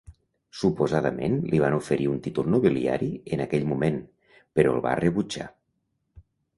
[0.61, 4.03] Suposadament, li van oferir un títol nobiliari en aquell moment,
[4.57, 5.51] però el va rebutjar.